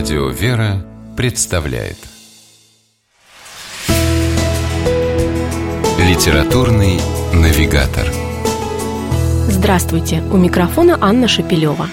Радио 0.00 0.28
«Вера» 0.30 0.82
представляет 1.14 1.98
Литературный 5.98 6.98
навигатор 7.34 8.06
Здравствуйте! 9.48 10.22
У 10.32 10.38
микрофона 10.38 10.96
Анна 11.02 11.28
Шапилева. 11.28 11.86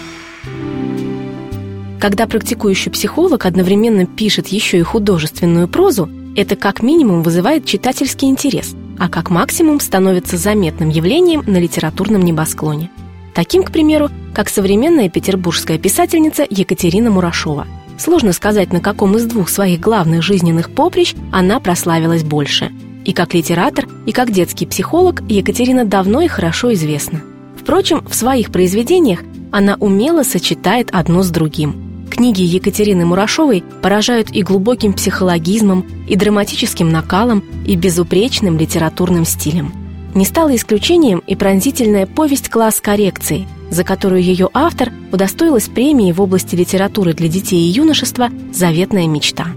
Когда 1.99 2.27
практикующий 2.27 2.89
психолог 2.93 3.45
одновременно 3.45 4.05
пишет 4.05 4.47
еще 4.47 4.79
и 4.79 4.83
художественную 4.83 5.67
прозу, 5.67 6.09
это 6.37 6.55
как 6.55 6.81
минимум 6.81 7.23
вызывает 7.23 7.65
читательский 7.65 8.27
интерес, 8.27 8.73
а 8.97 9.09
как 9.09 9.29
максимум 9.29 9.81
становится 9.81 10.37
заметным 10.37 10.87
явлением 10.87 11.43
на 11.45 11.57
литературном 11.57 12.21
небосклоне. 12.21 12.89
Таким, 13.35 13.63
к 13.63 13.73
примеру, 13.73 14.09
как 14.33 14.47
современная 14.47 15.09
петербургская 15.09 15.77
писательница 15.77 16.47
Екатерина 16.49 17.11
Мурашова– 17.11 17.67
Сложно 17.97 18.31
сказать, 18.31 18.71
на 18.71 18.79
каком 18.79 19.17
из 19.17 19.25
двух 19.25 19.49
своих 19.49 19.79
главных 19.79 20.21
жизненных 20.21 20.69
поприщ 20.69 21.15
она 21.31 21.59
прославилась 21.59 22.23
больше. 22.23 22.71
И 23.05 23.13
как 23.13 23.33
литератор, 23.33 23.87
и 24.05 24.11
как 24.11 24.31
детский 24.31 24.65
психолог 24.65 25.21
Екатерина 25.27 25.85
давно 25.85 26.21
и 26.21 26.27
хорошо 26.27 26.73
известна. 26.73 27.21
Впрочем, 27.59 28.05
в 28.07 28.13
своих 28.13 28.51
произведениях 28.51 29.21
она 29.51 29.75
умело 29.79 30.23
сочетает 30.23 30.89
одно 30.91 31.23
с 31.23 31.29
другим. 31.29 32.05
Книги 32.09 32.41
Екатерины 32.41 33.05
Мурашовой 33.05 33.63
поражают 33.81 34.29
и 34.31 34.41
глубоким 34.43 34.93
психологизмом, 34.93 35.85
и 36.07 36.15
драматическим 36.15 36.89
накалом, 36.89 37.43
и 37.65 37.75
безупречным 37.75 38.57
литературным 38.57 39.25
стилем. 39.25 39.71
Не 40.15 40.25
стало 40.25 40.55
исключением 40.55 41.19
и 41.27 41.35
пронзительная 41.35 42.05
повесть 42.05 42.49
«Класс 42.49 42.79
коррекции», 42.79 43.47
за 43.69 43.83
которую 43.83 44.21
ее 44.21 44.49
автор 44.53 44.91
удостоилась 45.11 45.67
премии 45.67 46.11
в 46.11 46.21
области 46.21 46.55
литературы 46.55 47.13
для 47.13 47.27
детей 47.27 47.67
и 47.67 47.71
юношества 47.71 48.29
«Заветная 48.53 49.07
мечта». 49.07 49.47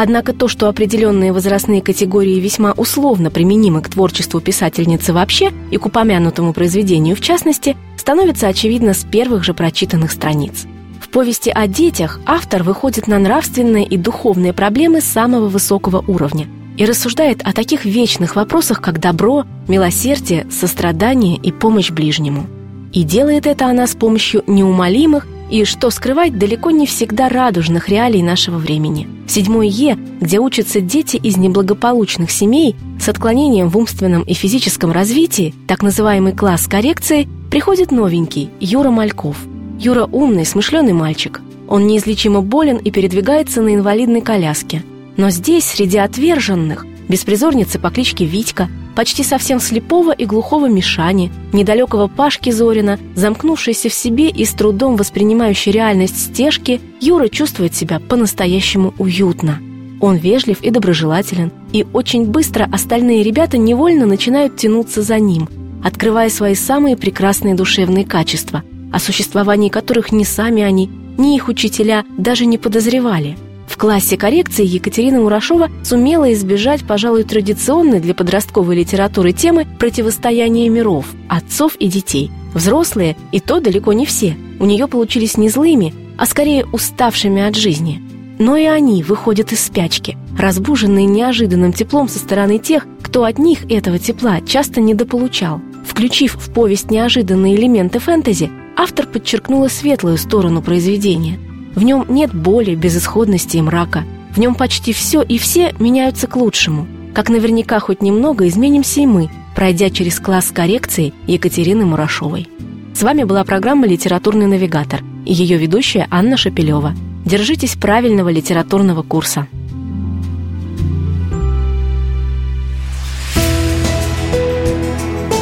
Однако 0.00 0.32
то, 0.32 0.46
что 0.46 0.68
определенные 0.68 1.32
возрастные 1.32 1.82
категории 1.82 2.38
весьма 2.38 2.70
условно 2.72 3.32
применимы 3.32 3.82
к 3.82 3.88
творчеству 3.88 4.40
писательницы 4.40 5.12
вообще 5.12 5.50
и 5.72 5.76
к 5.76 5.86
упомянутому 5.86 6.52
произведению 6.52 7.16
в 7.16 7.20
частности, 7.20 7.76
становится 7.96 8.46
очевидно 8.46 8.94
с 8.94 9.04
первых 9.04 9.42
же 9.42 9.54
прочитанных 9.54 10.12
страниц. 10.12 10.66
В 11.00 11.08
повести 11.08 11.50
о 11.50 11.66
детях 11.66 12.20
автор 12.26 12.62
выходит 12.62 13.08
на 13.08 13.18
нравственные 13.18 13.86
и 13.86 13.96
духовные 13.96 14.52
проблемы 14.52 15.00
самого 15.00 15.48
высокого 15.48 16.04
уровня 16.06 16.46
и 16.76 16.84
рассуждает 16.84 17.42
о 17.42 17.52
таких 17.52 17.84
вечных 17.84 18.36
вопросах, 18.36 18.80
как 18.80 19.00
добро, 19.00 19.46
милосердие, 19.66 20.46
сострадание 20.48 21.36
и 21.36 21.50
помощь 21.50 21.90
ближнему– 21.90 22.46
и 22.98 23.04
делает 23.04 23.46
это 23.46 23.66
она 23.66 23.86
с 23.86 23.94
помощью 23.94 24.42
неумолимых 24.48 25.24
и, 25.50 25.64
что 25.64 25.88
скрывать, 25.90 26.36
далеко 26.36 26.72
не 26.72 26.84
всегда 26.84 27.28
радужных 27.28 27.88
реалий 27.88 28.22
нашего 28.22 28.58
времени. 28.58 29.06
В 29.24 29.30
седьмой 29.30 29.68
Е, 29.68 29.96
где 30.20 30.40
учатся 30.40 30.80
дети 30.80 31.16
из 31.16 31.36
неблагополучных 31.36 32.32
семей 32.32 32.74
с 33.00 33.08
отклонением 33.08 33.68
в 33.68 33.78
умственном 33.78 34.22
и 34.22 34.34
физическом 34.34 34.90
развитии, 34.90 35.54
так 35.68 35.84
называемый 35.84 36.32
класс 36.32 36.66
коррекции, 36.66 37.28
приходит 37.52 37.92
новенький, 37.92 38.50
Юра 38.58 38.90
Мальков. 38.90 39.36
Юра 39.78 40.04
умный, 40.10 40.44
смышленый 40.44 40.92
мальчик. 40.92 41.40
Он 41.68 41.86
неизлечимо 41.86 42.40
болен 42.40 42.78
и 42.78 42.90
передвигается 42.90 43.62
на 43.62 43.76
инвалидной 43.76 44.22
коляске. 44.22 44.82
Но 45.16 45.30
здесь, 45.30 45.66
среди 45.66 45.98
отверженных, 45.98 46.84
беспризорницы 47.08 47.78
по 47.78 47.90
кличке 47.90 48.24
Витька, 48.24 48.68
почти 48.98 49.22
совсем 49.22 49.60
слепого 49.60 50.10
и 50.10 50.26
глухого 50.26 50.66
Мишани, 50.68 51.30
недалекого 51.52 52.08
Пашки 52.08 52.50
Зорина, 52.50 52.98
замкнувшийся 53.14 53.88
в 53.88 53.92
себе 53.92 54.28
и 54.28 54.44
с 54.44 54.50
трудом 54.50 54.96
воспринимающий 54.96 55.70
реальность 55.70 56.20
стежки, 56.20 56.80
Юра 57.00 57.28
чувствует 57.28 57.76
себя 57.76 58.00
по-настоящему 58.00 58.94
уютно. 58.98 59.60
Он 60.00 60.16
вежлив 60.16 60.60
и 60.62 60.70
доброжелателен, 60.70 61.52
и 61.72 61.86
очень 61.92 62.26
быстро 62.26 62.68
остальные 62.72 63.22
ребята 63.22 63.56
невольно 63.56 64.04
начинают 64.04 64.56
тянуться 64.56 65.00
за 65.00 65.20
ним, 65.20 65.48
открывая 65.84 66.28
свои 66.28 66.56
самые 66.56 66.96
прекрасные 66.96 67.54
душевные 67.54 68.04
качества, 68.04 68.64
о 68.92 68.98
существовании 68.98 69.68
которых 69.68 70.10
ни 70.10 70.24
сами 70.24 70.64
они, 70.64 70.90
ни 71.18 71.36
их 71.36 71.46
учителя 71.46 72.04
даже 72.16 72.46
не 72.46 72.58
подозревали– 72.58 73.38
в 73.68 73.76
классе 73.76 74.16
коррекции 74.16 74.64
Екатерина 74.64 75.20
Мурашова 75.20 75.68
сумела 75.84 76.32
избежать, 76.32 76.84
пожалуй, 76.86 77.24
традиционной 77.24 78.00
для 78.00 78.14
подростковой 78.14 78.76
литературы 78.76 79.32
темы 79.32 79.66
противостояния 79.78 80.70
миров, 80.70 81.04
отцов 81.28 81.76
и 81.76 81.86
детей. 81.86 82.30
Взрослые, 82.54 83.14
и 83.30 83.40
то 83.40 83.60
далеко 83.60 83.92
не 83.92 84.06
все, 84.06 84.36
у 84.58 84.64
нее 84.64 84.88
получились 84.88 85.36
не 85.36 85.50
злыми, 85.50 85.94
а 86.16 86.24
скорее 86.24 86.64
уставшими 86.72 87.42
от 87.42 87.56
жизни. 87.56 88.02
Но 88.38 88.56
и 88.56 88.64
они 88.64 89.02
выходят 89.02 89.52
из 89.52 89.62
спячки, 89.64 90.16
разбуженные 90.38 91.04
неожиданным 91.04 91.74
теплом 91.74 92.08
со 92.08 92.18
стороны 92.18 92.58
тех, 92.58 92.86
кто 93.02 93.24
от 93.24 93.38
них 93.38 93.70
этого 93.70 93.98
тепла 93.98 94.40
часто 94.40 94.80
недополучал. 94.80 95.60
Включив 95.84 96.36
в 96.36 96.52
повесть 96.52 96.90
неожиданные 96.90 97.54
элементы 97.54 97.98
фэнтези, 97.98 98.50
автор 98.76 99.06
подчеркнула 99.06 99.68
светлую 99.68 100.16
сторону 100.16 100.62
произведения– 100.62 101.38
в 101.74 101.82
нем 101.82 102.04
нет 102.08 102.34
боли, 102.34 102.74
безысходности 102.74 103.56
и 103.56 103.62
мрака. 103.62 104.04
В 104.30 104.38
нем 104.38 104.54
почти 104.54 104.92
все 104.92 105.22
и 105.22 105.38
все 105.38 105.74
меняются 105.78 106.26
к 106.26 106.36
лучшему. 106.36 106.86
Как 107.14 107.28
наверняка 107.30 107.80
хоть 107.80 108.02
немного 108.02 108.46
изменимся 108.46 109.00
и 109.00 109.06
мы, 109.06 109.30
пройдя 109.54 109.90
через 109.90 110.20
класс 110.20 110.50
коррекции 110.52 111.12
Екатерины 111.26 111.84
Мурашовой. 111.84 112.48
С 112.94 113.02
вами 113.02 113.24
была 113.24 113.44
программа 113.44 113.86
«Литературный 113.86 114.46
навигатор» 114.46 115.02
и 115.24 115.32
ее 115.32 115.56
ведущая 115.56 116.06
Анна 116.10 116.36
Шапилева. 116.36 116.94
Держитесь 117.24 117.76
правильного 117.76 118.28
литературного 118.28 119.02
курса. 119.02 119.46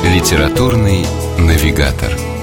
Литературный 0.05 1.07
навигатор. 1.39 2.36